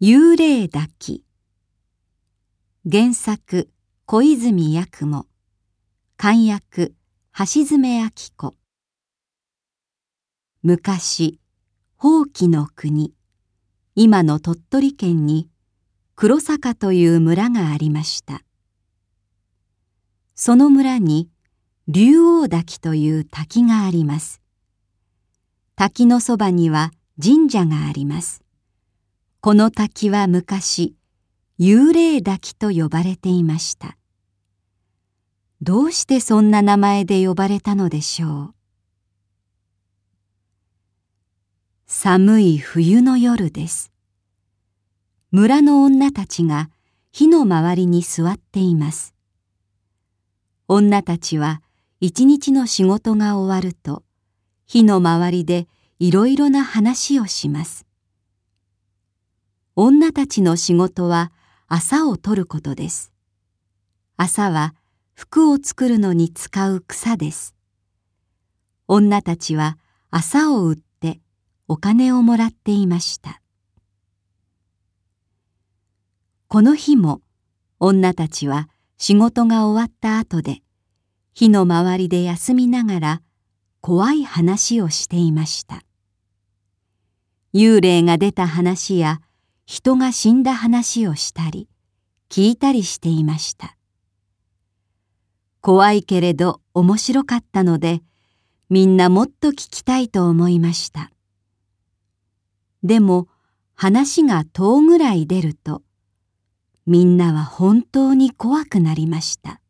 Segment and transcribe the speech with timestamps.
[0.00, 1.24] 幽霊抱き。
[2.88, 3.68] 原作
[4.06, 5.26] 小泉八雲。
[6.16, 6.92] 漢訳
[7.36, 8.54] 橋爪明子。
[10.62, 11.40] 昔
[11.96, 13.12] 宝器の国。
[13.96, 15.48] 今の鳥取県に
[16.14, 18.44] 黒坂という村がありました。
[20.36, 21.28] その村に
[21.88, 24.40] 竜王滝という滝があります。
[25.74, 28.44] 滝のそばには神社があります。
[29.40, 30.96] この滝は昔
[31.60, 33.96] 幽霊滝と呼ばれていました。
[35.62, 38.54] どうしてそんな名前で呼ばれたのでしょう？
[41.86, 43.92] 寒い冬の夜です。
[45.30, 46.68] 村の女たちが
[47.12, 49.14] 火の周りに座っています。
[50.66, 51.62] 女たちは
[52.00, 54.02] 一日の仕事が終わると
[54.66, 55.68] 火の周りで
[56.00, 57.84] いろいろな話をします。
[59.80, 61.30] 女たちの仕事は
[61.68, 63.12] 麻を取ることです。
[64.16, 64.74] 麻は
[65.14, 67.54] 服を作るのに使う草です。
[68.88, 69.78] 女たちは
[70.10, 71.20] 麻を売って
[71.68, 73.40] お金をもらっていました。
[76.48, 77.20] この日も
[77.78, 80.62] 女たちは仕事が終わった後で
[81.34, 83.22] 火の周りで休みながら
[83.80, 85.84] 怖い話をしていました。
[87.54, 89.20] 幽霊が出た話や
[89.70, 91.68] 人が死んだ話をしたり
[92.30, 93.76] 聞いたりしていました。
[95.60, 98.00] 怖いけれど面白かったので
[98.70, 101.10] みんなもっと聞きたいと思いました。
[102.82, 103.28] でも
[103.74, 105.82] 話が遠ぐらい出ると
[106.86, 109.60] みんなは本当に怖くなりました。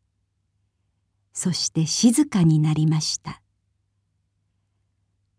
[1.33, 3.41] そして静かになりました。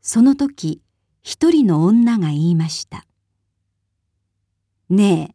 [0.03, 0.83] その時
[1.22, 3.06] 一人の女が言いました。
[4.91, 5.35] ねえ、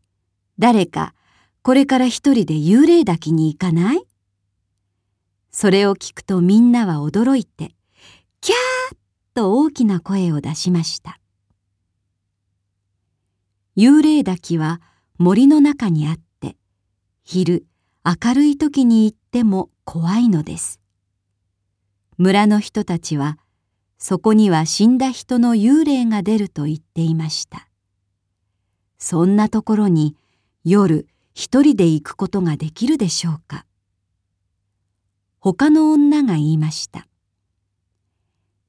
[0.59, 1.15] 誰か、
[1.61, 4.03] これから一人で幽霊抱きに行かない？
[5.49, 7.73] それを聞くとみんなは驚いて、
[8.41, 8.97] キャーッ
[9.33, 11.21] と大きな声を出しました。
[13.77, 14.81] 幽霊抱きは
[15.17, 16.57] 森の中にあって、
[17.23, 17.65] 昼、
[18.03, 20.81] 明るい時に行っても怖いのです。
[22.17, 23.37] 村の人たちは、
[23.97, 27.69] そこには死んだ人の幽霊が出ると言っていました。
[29.07, 30.15] そんなところに
[30.63, 33.63] 夜一人で行くことができるでしょうか？
[35.39, 37.05] 他の女が言いました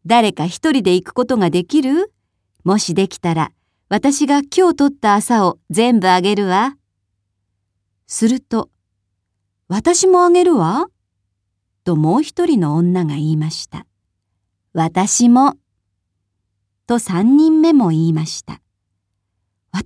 [0.05, 2.13] 誰か一人で行くことができる？
[2.65, 3.51] もしできたら
[3.89, 6.77] 私が今日取った朝を全部あげるわ。
[8.07, 8.69] すると、
[9.69, 10.89] 私もあげるわ？
[11.83, 13.87] ともう一人の女が言いました。
[14.75, 15.55] 私も。
[16.87, 18.61] と三人目も言いました。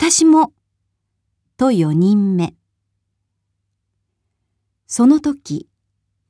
[0.02, 0.54] 私も。
[1.58, 2.54] と四人目。
[4.86, 5.68] その時、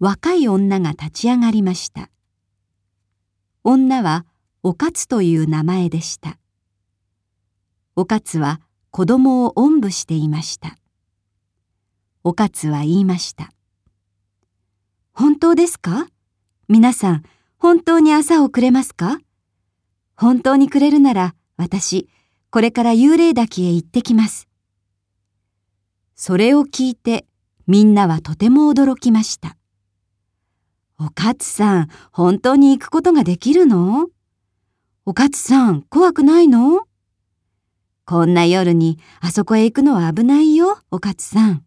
[0.00, 2.10] 若い女が立ち上がりました。
[3.62, 4.26] 女は
[4.64, 6.36] おかつという名前でした。
[7.94, 8.60] おかつは
[8.91, 10.76] 子供をおんぶしていました。
[12.25, 13.53] おかつは言いました。
[15.12, 16.09] 本当ですか？
[16.66, 17.22] 皆さん、
[17.56, 19.20] 本当に朝をくれますか？
[20.16, 22.09] 本当にくれるなら、私、
[22.50, 24.48] これから幽霊滝へ行ってきます。
[26.16, 27.26] それを聞いて
[27.66, 29.56] みんなはとても驚きました。
[30.98, 34.08] おかつさん、本当に行くことができるの？
[35.06, 36.82] おかつさん、怖くないの？
[38.04, 41.64] こんな夜にあそこへ行くのは危ないよ、おかつさん。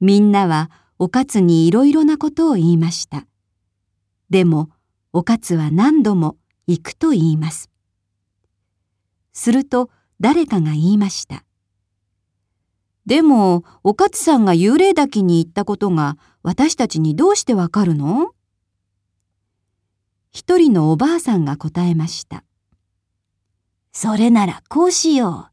[0.00, 3.26] みんなはおかつにいろいろなことを言いました。
[4.28, 4.70] でも、
[5.12, 6.36] おかつは何度も
[6.66, 7.70] 行くと言います。
[9.38, 9.88] すると
[10.18, 11.44] 誰かが言いました。
[13.06, 18.32] でも、おかつさんが幽霊滝に行ったことが私たちにどうしてわかるの？
[20.32, 22.42] 一人のおばあさんが答えました。
[23.92, 25.50] それならこうしよ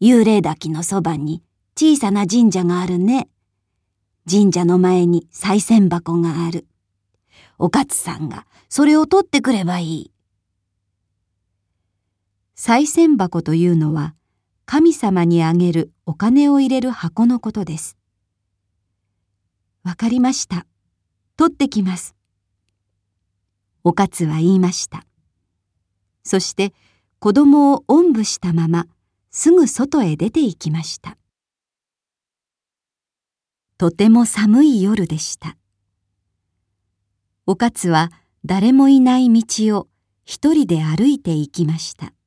[0.00, 0.04] う。
[0.04, 1.42] 幽霊滝のそばに
[1.76, 3.28] 小さな神社があるね。
[4.30, 6.68] 神社の前に賽銭箱がある。
[7.58, 10.12] おかつさんがそれを取ってくればいい。
[12.60, 14.16] 賽銭箱というのは
[14.66, 17.96] 神様にあげるお金を入れる箱のことです。
[19.84, 20.66] わかりました。
[21.36, 22.16] 取ってきます。
[23.84, 25.06] おかつは言いました。
[26.24, 26.72] そして
[27.20, 28.88] 子供をおんぶしたまま
[29.30, 31.16] すぐ外へ出て行きました。
[33.78, 35.56] とても寒い夜でした。
[37.46, 38.10] おかつは
[38.44, 39.86] 誰もいない道を
[40.24, 42.17] 一人で歩いて行きました。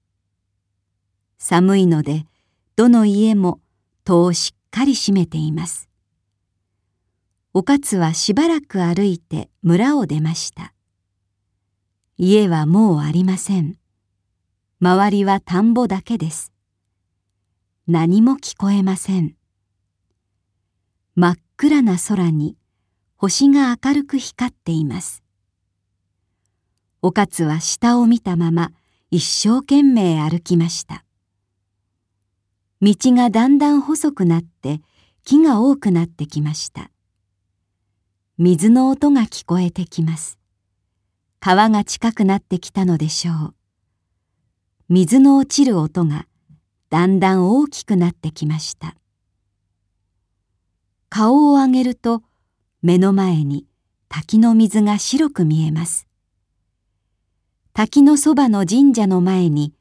[1.44, 2.28] 寒いので
[2.76, 3.62] どの家も
[4.06, 5.90] 戸をしっかり閉めています。
[7.52, 10.76] おかつはしばらく歩いて村を出ました。
[12.16, 13.80] 家はもうありません。
[14.80, 16.54] 周りは田んぼだけです。
[17.88, 19.36] 何も聞こえません。
[21.16, 22.56] 真っ暗な空に
[23.18, 25.24] 星が明るく光っています。
[27.02, 28.72] おかつは下を見たまま
[29.10, 31.04] 一生懸命歩きました。
[32.82, 34.82] 道がだんだん細くなって
[35.24, 36.90] 木が多くなってきました。
[38.40, 40.40] 水の音が聞こえてきます。
[41.40, 43.56] 川が近くなってきたのでしょう。
[44.90, 46.26] 水の落ちる音が
[46.90, 48.96] だんだん大きくなってきました。
[51.10, 52.24] 顔を上げると
[52.82, 53.68] 目の前に
[54.10, 56.08] 滝の水が白く見えます。
[57.74, 59.74] 滝のそばの神社の前に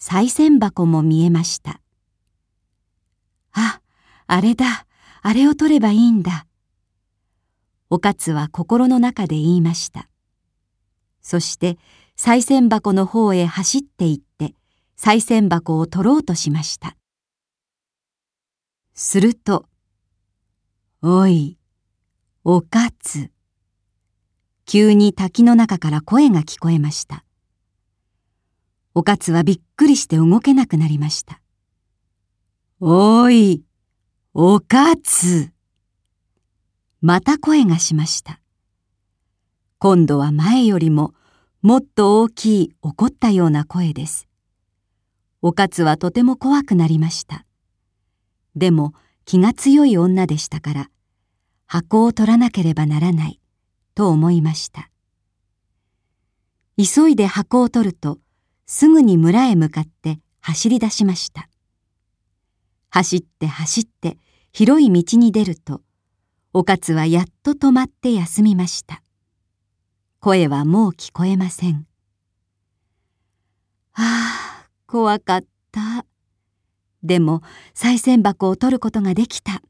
[0.00, 1.80] 賽銭箱も見えました。
[4.28, 4.86] あ、れだ、
[5.22, 6.46] あれを取ればいいんだ。
[7.88, 10.10] おかつは心の中で言いました。
[11.22, 11.78] そして
[12.14, 14.54] 賽銭箱の方へ走って行って
[14.96, 16.94] 賽銭箱を取ろうとしました。
[18.92, 19.64] すると、
[21.00, 21.56] おい、
[22.44, 23.30] おかつ。
[24.66, 27.24] 急に滝の中から声が聞こえました。
[28.94, 31.40] おかつはびっくりして動けなくなりました。
[32.80, 33.64] おい、
[34.40, 35.50] おかつ。
[37.00, 38.38] また声がしました。
[39.80, 41.12] 今度は前よりも
[41.60, 44.28] もっと大きい怒ったような声です。
[45.42, 47.46] おかつはとても怖くなりました。
[48.54, 48.94] でも
[49.24, 50.90] 気が強い女でしたから
[51.66, 53.40] 箱を取らなければならない
[53.96, 54.88] と思いました。
[56.76, 58.20] 急いで箱を取ると
[58.66, 61.48] すぐに村へ向かって走り出しました。
[62.90, 64.16] 走って走って
[64.52, 65.82] 広い道に出ると
[66.54, 69.02] おかつはやっと止まって休みました。
[70.18, 71.86] 声はもう聞こえません。
[73.94, 76.04] ああ、怖かった。
[77.04, 77.42] でも、
[77.74, 79.62] 賽銭箱を取ることができた。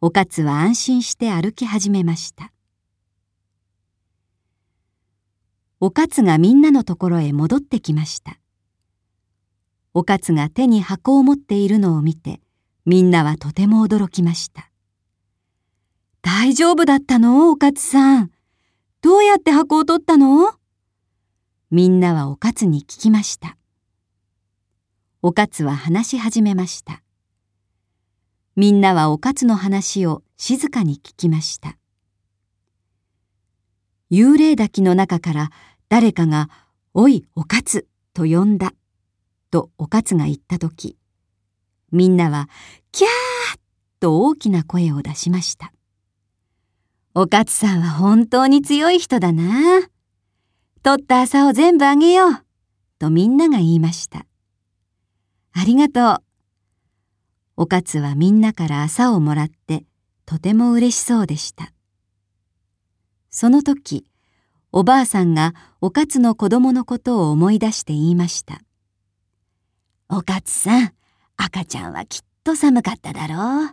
[0.00, 2.52] おかつは安心して歩き始めました。
[5.78, 8.40] おかつがみんなのところへ戻ってきました。
[9.94, 12.40] おかつが手に箱を持っているのを見て、
[12.84, 14.68] みんなはとても驚きました。
[16.20, 17.50] 大丈夫だったの？
[17.50, 18.30] おかつさん。
[19.00, 20.52] どうやって箱を取ったの？
[21.70, 23.56] みんなはおかつに聞きました。
[25.22, 27.02] おかつは話し始めました。
[28.56, 31.78] みんなはおかつの話を静かに聞きました。
[34.10, 35.50] 幽霊滝の中から
[35.88, 36.50] 誰かが、
[36.94, 38.74] おい、おかつと呼んだ。
[39.50, 40.98] とおかつが言ったとき、
[41.92, 42.48] みんなは、
[42.90, 43.58] キャー
[44.00, 45.72] と大きな声を出しました。
[47.14, 49.82] おかつさんは本当に強い人だな。
[50.82, 52.32] 取った朝を全部あげよう。
[52.98, 54.26] とみんなが言いました。
[55.52, 56.24] ありがとう。
[57.56, 59.84] おかつはみんなから朝をもらって
[60.24, 61.72] とても嬉しそうでした。
[63.28, 64.06] その時、
[64.72, 68.62] おばあさんがおかつの子供のことを思い出して言いました。
[70.08, 70.92] おかつさん、
[71.44, 73.68] 赤ちゃんはきっと寒かっただろう。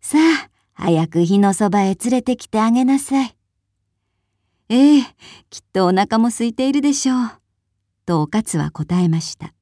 [0.00, 3.36] さあ、早く火のそばへ連れてきてあげなさい。
[4.70, 5.02] ええ、
[5.50, 7.30] きっとお腹も空いているでしょう。
[8.06, 9.52] とおかつは答えました。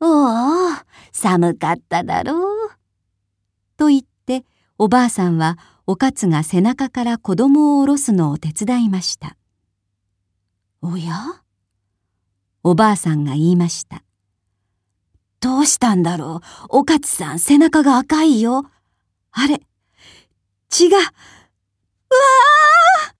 [0.00, 0.72] おお、
[1.12, 2.70] 寒かっただろう。
[3.76, 4.44] と言って、
[4.78, 9.36] おばあさんはおかつが背中から子供を下ろすのを手伝いました。
[10.82, 11.14] おや？
[12.64, 14.02] おばあさんが言いました。
[15.40, 16.80] どうしたんだろう？
[16.80, 18.64] おかつさん背中が赤いよ。
[19.30, 19.62] あれ？
[20.68, 21.06] 血が、うわ
[23.08, 23.14] あ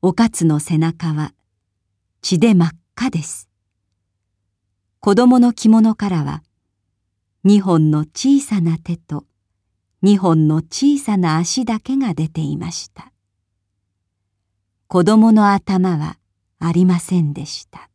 [0.00, 1.32] おかつの背中は
[2.22, 3.48] 血で真っ赤です。
[5.00, 6.42] 子供の着物からは
[7.42, 9.24] 二本の小さな手と
[10.02, 13.12] 二本の小さな足だけが出ていました。
[14.86, 16.16] 子供の頭は
[16.60, 17.90] ありませんでした。